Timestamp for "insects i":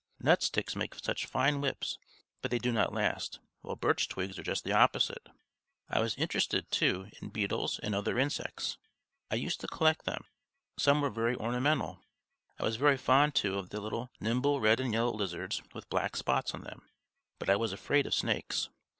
8.17-9.35